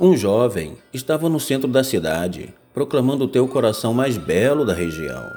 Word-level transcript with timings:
Um 0.00 0.16
jovem 0.16 0.76
estava 0.94 1.28
no 1.28 1.40
centro 1.40 1.66
da 1.66 1.82
cidade, 1.82 2.54
proclamando 2.72 3.24
o 3.24 3.48
coração 3.48 3.92
mais 3.92 4.16
belo 4.16 4.64
da 4.64 4.72
região. 4.72 5.28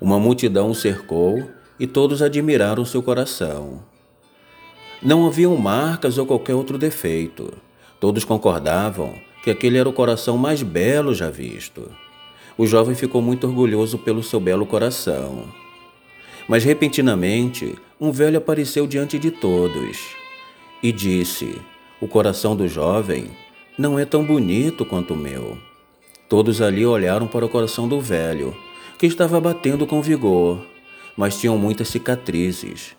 Uma 0.00 0.16
multidão 0.20 0.70
o 0.70 0.74
cercou 0.76 1.42
e 1.76 1.84
todos 1.84 2.22
admiraram 2.22 2.84
seu 2.84 3.02
coração. 3.02 3.82
Não 5.02 5.26
haviam 5.26 5.56
marcas 5.56 6.18
ou 6.18 6.24
qualquer 6.24 6.54
outro 6.54 6.78
defeito. 6.78 7.52
Todos 7.98 8.24
concordavam 8.24 9.12
que 9.42 9.50
aquele 9.50 9.76
era 9.76 9.88
o 9.88 9.92
coração 9.92 10.38
mais 10.38 10.62
belo 10.62 11.12
já 11.12 11.28
visto. 11.28 11.90
O 12.56 12.64
jovem 12.64 12.94
ficou 12.94 13.20
muito 13.20 13.48
orgulhoso 13.48 13.98
pelo 13.98 14.22
seu 14.22 14.38
belo 14.38 14.66
coração. 14.66 15.52
Mas 16.48 16.62
repentinamente, 16.62 17.74
um 18.00 18.12
velho 18.12 18.38
apareceu 18.38 18.86
diante 18.86 19.18
de 19.18 19.32
todos 19.32 19.98
e 20.80 20.92
disse: 20.92 21.60
O 22.00 22.06
coração 22.06 22.54
do 22.54 22.68
jovem 22.68 23.28
não 23.78 23.96
é 23.96 24.04
tão 24.04 24.24
bonito 24.24 24.84
quanto 24.84 25.14
o 25.14 25.16
meu. 25.16 25.56
Todos 26.28 26.60
ali 26.60 26.84
olharam 26.84 27.28
para 27.28 27.46
o 27.46 27.48
coração 27.48 27.88
do 27.88 28.00
velho, 28.00 28.54
que 28.98 29.06
estava 29.06 29.40
batendo 29.40 29.86
com 29.86 30.02
vigor, 30.02 30.60
mas 31.16 31.38
tinham 31.38 31.56
muitas 31.56 31.88
cicatrizes. 31.88 32.96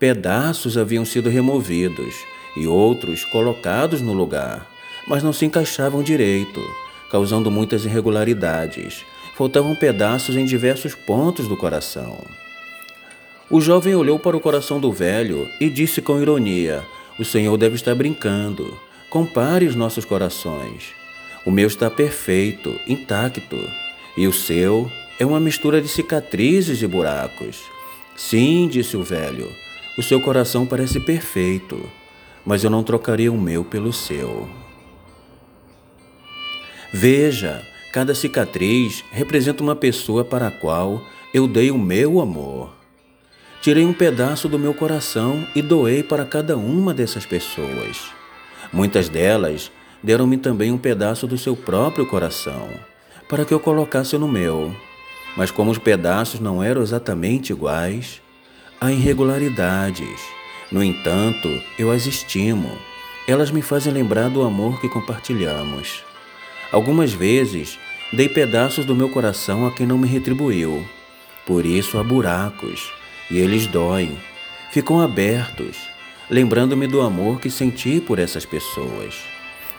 Pedaços 0.00 0.76
haviam 0.76 1.04
sido 1.04 1.30
removidos 1.30 2.14
e 2.56 2.66
outros 2.66 3.24
colocados 3.24 4.00
no 4.00 4.12
lugar, 4.12 4.66
mas 5.06 5.22
não 5.22 5.32
se 5.32 5.44
encaixavam 5.46 6.02
direito, 6.02 6.60
causando 7.10 7.50
muitas 7.50 7.84
irregularidades. 7.84 9.04
Faltavam 9.36 9.76
pedaços 9.76 10.36
em 10.36 10.44
diversos 10.44 10.94
pontos 10.94 11.46
do 11.46 11.56
coração. 11.56 12.18
O 13.48 13.60
jovem 13.60 13.94
olhou 13.94 14.18
para 14.18 14.36
o 14.36 14.40
coração 14.40 14.80
do 14.80 14.92
velho 14.92 15.48
e 15.60 15.70
disse 15.70 16.02
com 16.02 16.20
ironia: 16.20 16.84
O 17.18 17.24
senhor 17.24 17.56
deve 17.56 17.76
estar 17.76 17.94
brincando. 17.94 18.76
Compare 19.10 19.66
os 19.66 19.74
nossos 19.74 20.04
corações. 20.04 20.94
O 21.44 21.50
meu 21.50 21.66
está 21.66 21.90
perfeito, 21.90 22.78
intacto, 22.86 23.58
e 24.16 24.28
o 24.28 24.32
seu 24.32 24.88
é 25.18 25.26
uma 25.26 25.40
mistura 25.40 25.82
de 25.82 25.88
cicatrizes 25.88 26.80
e 26.80 26.86
buracos. 26.86 27.60
Sim, 28.16 28.68
disse 28.68 28.96
o 28.96 29.02
velho, 29.02 29.50
o 29.98 30.02
seu 30.02 30.20
coração 30.20 30.64
parece 30.64 31.00
perfeito, 31.00 31.90
mas 32.46 32.62
eu 32.62 32.70
não 32.70 32.84
trocaria 32.84 33.32
o 33.32 33.40
meu 33.40 33.64
pelo 33.64 33.92
seu. 33.92 34.48
Veja, 36.92 37.66
cada 37.92 38.14
cicatriz 38.14 39.04
representa 39.10 39.60
uma 39.60 39.74
pessoa 39.74 40.24
para 40.24 40.46
a 40.46 40.52
qual 40.52 41.04
eu 41.34 41.48
dei 41.48 41.72
o 41.72 41.78
meu 41.78 42.20
amor. 42.20 42.72
Tirei 43.60 43.84
um 43.84 43.92
pedaço 43.92 44.48
do 44.48 44.58
meu 44.58 44.72
coração 44.72 45.44
e 45.52 45.60
doei 45.60 46.00
para 46.00 46.24
cada 46.24 46.56
uma 46.56 46.94
dessas 46.94 47.26
pessoas. 47.26 48.19
Muitas 48.72 49.08
delas 49.08 49.70
deram-me 50.02 50.36
também 50.36 50.70
um 50.70 50.78
pedaço 50.78 51.26
do 51.26 51.36
seu 51.36 51.56
próprio 51.56 52.06
coração, 52.06 52.70
para 53.28 53.44
que 53.44 53.52
eu 53.52 53.58
colocasse 53.58 54.16
no 54.16 54.28
meu. 54.28 54.74
Mas 55.36 55.50
como 55.50 55.70
os 55.70 55.78
pedaços 55.78 56.40
não 56.40 56.62
eram 56.62 56.82
exatamente 56.82 57.52
iguais, 57.52 58.20
há 58.80 58.92
irregularidades. 58.92 60.20
No 60.70 60.82
entanto, 60.82 61.48
eu 61.78 61.90
as 61.90 62.06
estimo. 62.06 62.70
Elas 63.26 63.50
me 63.50 63.60
fazem 63.60 63.92
lembrar 63.92 64.30
do 64.30 64.42
amor 64.42 64.80
que 64.80 64.88
compartilhamos. 64.88 66.04
Algumas 66.72 67.12
vezes 67.12 67.78
dei 68.12 68.28
pedaços 68.28 68.84
do 68.84 68.94
meu 68.94 69.08
coração 69.08 69.66
a 69.66 69.72
quem 69.72 69.86
não 69.86 69.98
me 69.98 70.06
retribuiu. 70.06 70.86
Por 71.44 71.66
isso 71.66 71.98
há 71.98 72.04
buracos, 72.04 72.92
e 73.30 73.38
eles 73.38 73.66
doem, 73.66 74.16
ficam 74.70 75.00
abertos 75.00 75.76
lembrando-me 76.30 76.86
do 76.86 77.00
amor 77.00 77.40
que 77.40 77.50
senti 77.50 78.00
por 78.00 78.18
essas 78.18 78.46
pessoas. 78.46 79.16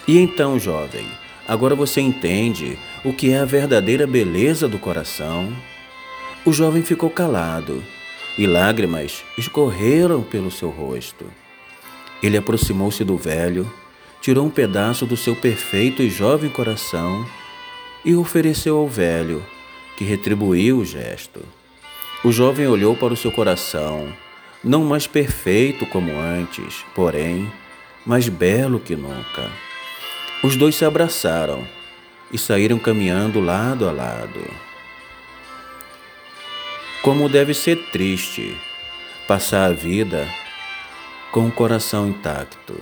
E 0.07 0.17
então, 0.17 0.59
jovem, 0.59 1.07
agora 1.47 1.73
você 1.75 2.01
entende 2.01 2.77
o 3.05 3.13
que 3.13 3.31
é 3.31 3.39
a 3.39 3.45
verdadeira 3.45 4.05
beleza 4.05 4.67
do 4.67 4.77
coração? 4.77 5.55
O 6.45 6.51
jovem 6.51 6.83
ficou 6.83 7.09
calado 7.09 7.81
e 8.37 8.45
lágrimas 8.45 9.23
escorreram 9.37 10.21
pelo 10.21 10.51
seu 10.51 10.69
rosto. 10.69 11.25
Ele 12.21 12.37
aproximou-se 12.37 13.03
do 13.03 13.15
velho, 13.15 13.71
tirou 14.21 14.45
um 14.45 14.49
pedaço 14.49 15.05
do 15.05 15.15
seu 15.15 15.35
perfeito 15.35 16.01
e 16.01 16.09
jovem 16.09 16.49
coração 16.49 17.25
e 18.03 18.15
ofereceu 18.15 18.77
ao 18.77 18.87
velho, 18.87 19.43
que 19.97 20.03
retribuiu 20.03 20.79
o 20.79 20.85
gesto. 20.85 21.41
O 22.23 22.31
jovem 22.31 22.67
olhou 22.67 22.95
para 22.95 23.13
o 23.13 23.17
seu 23.17 23.31
coração 23.31 24.11
não 24.63 24.83
mais 24.83 25.07
perfeito 25.07 25.85
como 25.87 26.19
antes, 26.19 26.85
porém, 26.93 27.51
mais 28.05 28.29
belo 28.29 28.79
que 28.79 28.95
nunca. 28.95 29.49
Os 30.43 30.55
dois 30.55 30.75
se 30.75 30.85
abraçaram 30.85 31.67
e 32.31 32.37
saíram 32.37 32.79
caminhando 32.79 33.39
lado 33.39 33.87
a 33.87 33.91
lado. 33.91 34.41
Como 37.01 37.27
deve 37.27 37.53
ser 37.53 37.77
triste 37.91 38.55
passar 39.27 39.69
a 39.69 39.73
vida 39.73 40.27
com 41.31 41.47
o 41.47 41.51
coração 41.51 42.07
intacto. 42.07 42.79